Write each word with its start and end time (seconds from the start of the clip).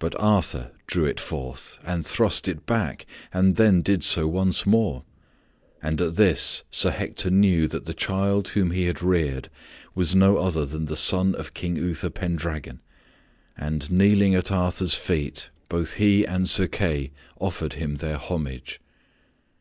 But 0.00 0.16
Arthur 0.18 0.72
drew 0.88 1.04
it 1.04 1.20
forth 1.20 1.78
and 1.84 2.04
thrust 2.04 2.48
it 2.48 2.66
back 2.66 3.06
and 3.32 3.54
then 3.54 3.80
did 3.80 4.02
so 4.02 4.26
once 4.26 4.66
more 4.66 5.04
and 5.80 6.00
at 6.00 6.14
this 6.16 6.64
Sir 6.68 6.90
Hector 6.90 7.30
knew 7.30 7.68
that 7.68 7.84
the 7.84 7.94
child 7.94 8.48
whom 8.48 8.72
he 8.72 8.86
had 8.86 9.02
reared 9.04 9.48
was 9.94 10.16
no 10.16 10.38
other 10.38 10.66
than 10.66 10.86
the 10.86 10.96
son 10.96 11.36
of 11.36 11.54
King 11.54 11.76
Uther 11.76 12.10
Pendragon, 12.10 12.80
and 13.56 13.88
kneeling 13.88 14.34
at 14.34 14.50
Arthur's 14.50 14.96
feet, 14.96 15.50
both 15.68 15.94
he 15.94 16.24
and 16.24 16.48
Sir 16.48 16.66
Kay 16.66 17.12
offered 17.40 17.74
him 17.74 17.98
their 17.98 18.18
homage. 18.18 18.80